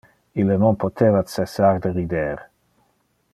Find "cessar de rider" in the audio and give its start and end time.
1.33-2.45